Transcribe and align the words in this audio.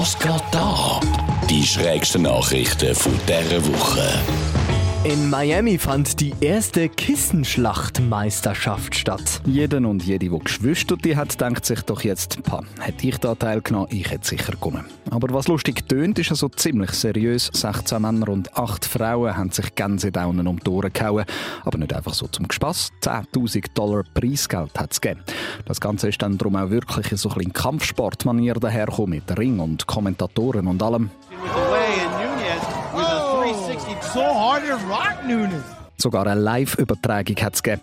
Was 0.00 0.18
geht 0.18 0.42
da? 0.50 0.98
Die 1.50 1.62
schrägsten 1.62 2.22
Nachrichten 2.22 2.94
von 2.94 3.12
dieser 3.28 3.62
Woche. 3.66 4.49
In 5.02 5.30
Miami 5.30 5.78
fand 5.78 6.20
die 6.20 6.34
erste 6.42 6.90
Kissenschlachtmeisterschaft 6.90 8.94
statt. 8.94 9.40
Jeder 9.46 9.78
und 9.78 10.04
jede, 10.04 10.28
die 10.28 10.38
Geschwister 10.38 10.98
hat, 11.16 11.40
denkt 11.40 11.64
sich 11.64 11.80
doch 11.80 12.02
jetzt, 12.02 12.42
pa, 12.42 12.62
hätte 12.78 13.08
ich 13.08 13.16
da 13.16 13.34
teilgenommen, 13.34 13.88
ich 13.90 14.10
hätte 14.10 14.28
sicher 14.28 14.52
gewonnen. 14.52 14.84
Aber 15.10 15.32
was 15.32 15.48
lustig 15.48 15.88
tönt, 15.88 16.18
ist 16.18 16.30
also 16.30 16.50
ziemlich 16.50 16.90
seriös. 16.90 17.48
16 17.50 18.02
Männer 18.02 18.28
und 18.28 18.54
8 18.58 18.84
Frauen 18.84 19.34
haben 19.34 19.50
sich 19.50 19.74
Gänsedaunen 19.74 20.46
um 20.46 20.60
die 20.60 20.68
Ohren 20.68 20.92
gehauen. 20.92 21.24
Aber 21.64 21.78
nicht 21.78 21.94
einfach 21.94 22.12
so 22.12 22.26
zum 22.26 22.46
Gespass. 22.46 22.92
10'000 23.00 23.72
Dollar 23.72 24.04
Preisgeld 24.12 24.78
hat 24.78 24.92
es 24.92 25.00
gegeben. 25.00 25.22
Das 25.64 25.80
Ganze 25.80 26.10
ist 26.10 26.20
dann 26.20 26.36
darum 26.36 26.56
auch 26.56 26.68
wirklich 26.68 27.06
so 27.18 27.30
ein 27.30 27.36
bisschen 27.36 27.54
Kampfsportmanier 27.54 28.52
dahergekommen 28.52 29.12
mit 29.12 29.38
Ring 29.38 29.60
und 29.60 29.86
Kommentatoren 29.86 30.66
und 30.66 30.82
allem. 30.82 31.08
So 34.12 34.20
hard 34.22 34.62
to 34.66 34.74
rock 34.88 35.26
Nunes. 35.26 35.62
Sogar 35.96 36.26
eine 36.26 36.40
Live-Übertragung 36.40 37.36
hat 37.36 37.54
es 37.54 37.62
gegeben. 37.62 37.82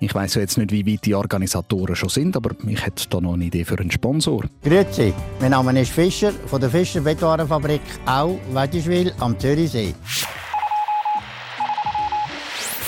Ich 0.00 0.14
weiss 0.14 0.34
ja 0.34 0.42
jetzt 0.42 0.56
nicht, 0.58 0.70
wie 0.70 0.86
weit 0.86 1.04
die 1.06 1.14
Organisatoren 1.16 1.96
schon 1.96 2.08
sind, 2.08 2.36
aber 2.36 2.50
ich 2.68 2.86
hätte 2.86 3.08
da 3.08 3.20
noch 3.20 3.34
eine 3.34 3.46
Idee 3.46 3.64
für 3.64 3.76
einen 3.78 3.90
Sponsor. 3.90 4.44
Grüezi, 4.62 5.12
mein 5.40 5.50
Name 5.50 5.80
ist 5.80 5.90
Fischer 5.90 6.32
von 6.46 6.60
der 6.60 6.70
Fischer 6.70 7.00
Bettwarenfabrik 7.00 7.80
Au 8.06 8.38
Wettischwil 8.52 9.12
am 9.18 9.36
Zürichsee. 9.36 9.94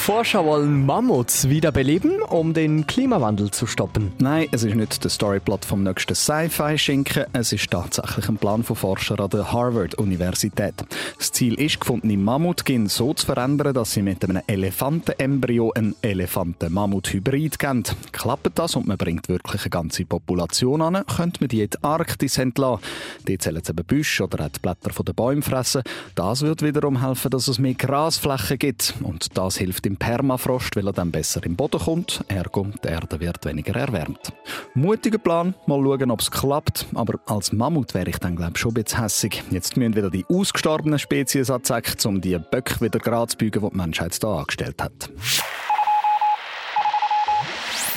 Forscher 0.01 0.47
wollen 0.47 0.87
Mammuts 0.87 1.51
wiederbeleben, 1.51 2.23
um 2.23 2.55
den 2.55 2.87
Klimawandel 2.87 3.51
zu 3.51 3.67
stoppen. 3.67 4.13
Nein, 4.19 4.49
es 4.51 4.65
ist 4.65 4.75
nicht 4.75 5.05
der 5.05 5.11
Storyplot 5.11 5.67
vom 5.67 5.83
nächsten 5.83 6.15
Sci-Fi-Schinken, 6.15 7.27
es 7.35 7.53
ist 7.53 7.71
tatsächlich 7.71 8.27
ein 8.29 8.39
Plan 8.39 8.65
von 8.65 8.77
Forschern 8.77 9.21
an 9.21 9.29
der 9.29 9.53
Harvard-Universität. 9.53 10.75
Das 11.19 11.31
Ziel 11.33 11.55
ist, 11.55 11.81
gefundene 11.81 12.17
Mammutgen 12.17 12.89
so 12.89 13.13
zu 13.13 13.27
verändern, 13.27 13.75
dass 13.75 13.93
sie 13.93 14.01
mit 14.01 14.25
einem 14.25 14.41
Elefantenembryo 14.47 15.73
einen 15.73 15.95
Elefanten-Mammut-Hybrid 16.01 17.59
geben. 17.59 17.85
Klappt 18.11 18.59
das 18.59 18.77
und 18.77 18.89
man 18.89 18.97
bringt 18.97 19.29
wirklich 19.29 19.63
eine 19.63 19.71
ganze 19.71 20.07
Population 20.07 20.81
an, 20.81 21.05
könnte 21.15 21.43
man 21.43 21.49
die 21.49 21.63
in 21.63 21.71
die 21.71 21.85
Arktis 21.85 22.39
entlassen. 22.39 22.83
Sollen 23.29 23.61
sie 23.63 23.71
eben 23.71 23.85
Büsche 23.85 24.25
oder 24.25 24.47
auch 24.47 24.49
die 24.49 24.61
Blätter 24.61 24.93
von 24.93 25.05
den 25.05 25.15
Bäumen 25.15 25.43
fressen. 25.43 25.83
Das 26.15 26.41
wird 26.41 26.63
wiederum 26.63 27.03
helfen, 27.07 27.31
dass 27.31 27.49
es 27.49 27.59
mehr 27.59 27.75
Grasflächen 27.75 28.59
gibt. 28.59 28.95
Und 29.03 29.37
das 29.37 29.59
hilft 29.59 29.90
im 29.91 29.97
Permafrost, 29.97 30.77
weil 30.77 30.87
er 30.87 30.93
dann 30.93 31.11
besser 31.11 31.45
im 31.45 31.57
Boden 31.57 31.81
kommt. 31.81 32.25
Ergo, 32.29 32.69
die 32.85 32.89
Erde 32.89 33.19
wird 33.19 33.45
weniger 33.45 33.75
erwärmt. 33.75 34.33
Mutiger 34.75 35.19
Plan, 35.19 35.55
mal 35.67 35.83
schauen, 35.83 36.11
ob 36.13 36.21
es 36.21 36.31
klappt. 36.31 36.87
Aber 36.95 37.19
als 37.27 37.53
Mammut 37.53 37.93
wäre 37.93 38.09
ich 38.09 38.19
dann, 38.19 38.37
glaube 38.37 38.53
ich, 38.55 38.61
schon 38.61 38.71
ein 38.71 38.85
bisschen 38.85 39.03
hässig. 39.03 39.43
Jetzt 39.51 39.77
müssen 39.77 39.97
wieder 39.97 40.11
die 40.11 40.25
ausgestorbenen 40.29 41.01
Spezies 41.01 41.51
anzeigen, 41.51 41.93
um 42.05 42.21
die 42.21 42.39
Böcke 42.39 42.81
wieder 42.81 43.01
gerade 43.01 43.33
zu 43.33 43.37
bügen, 43.37 43.63
die 43.63 43.71
die 43.71 43.77
Menschheit 43.77 44.23
da 44.23 44.39
angestellt 44.39 44.81
hat. 44.81 45.11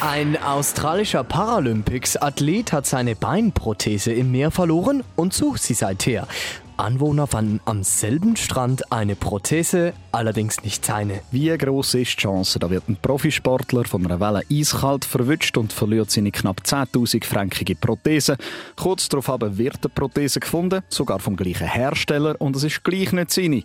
Ein 0.01 0.41
australischer 0.41 1.23
Paralympics-Athlet 1.23 2.73
hat 2.73 2.85
seine 2.87 3.15
Beinprothese 3.15 4.11
im 4.11 4.31
Meer 4.31 4.51
verloren 4.51 5.03
und 5.15 5.33
sucht 5.33 5.61
sie 5.61 5.75
seither. 5.75 6.27
Anwohner 6.77 7.27
fanden 7.27 7.59
am 7.65 7.83
selben 7.83 8.35
Strand 8.35 8.91
eine 8.91 9.15
Prothese, 9.15 9.93
allerdings 10.11 10.63
nicht 10.63 10.83
seine. 10.83 11.21
Wie 11.31 11.55
groß 11.55 11.95
ist 11.95 12.13
die 12.13 12.21
Chance, 12.21 12.59
da 12.59 12.69
wird 12.69 12.89
ein 12.89 12.97
Profisportler 13.01 13.85
von 13.85 14.05
einer 14.05 14.19
Welle 14.19 14.41
eiskalt 14.51 15.05
verwünscht 15.05 15.57
und 15.57 15.71
verliert 15.71 16.09
seine 16.09 16.31
knapp 16.31 16.61
10.000 16.65 17.25
frankige 17.25 17.75
Prothese. 17.75 18.37
Kurz 18.75 19.07
darauf 19.09 19.27
wird 19.57 19.77
eine 19.83 19.93
Prothese 19.93 20.39
gefunden, 20.39 20.81
sogar 20.89 21.19
vom 21.19 21.35
gleichen 21.35 21.67
Hersteller, 21.67 22.35
und 22.39 22.55
es 22.55 22.63
ist 22.63 22.83
gleich 22.83 23.11
nicht 23.11 23.31
seine. 23.31 23.63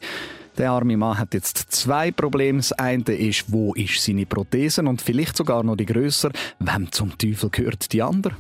Der 0.59 0.73
arme 0.73 0.97
Mann 0.97 1.19
hat 1.19 1.34
jetzt 1.34 1.70
zwei 1.70 2.11
Probleme. 2.11 2.59
Das 2.59 2.73
eine 2.73 3.05
ist, 3.05 3.45
wo 3.53 3.75
ist 3.75 4.03
seine 4.03 4.27
Prothese? 4.27 4.83
Und 4.83 5.01
vielleicht 5.01 5.36
sogar 5.36 5.63
noch 5.63 5.77
die 5.77 5.86
grösser, 5.86 6.30
wem 6.58 6.90
zum 6.90 7.17
Teufel 7.17 7.48
gehört 7.51 7.92
die 7.92 8.02
andere? 8.02 8.35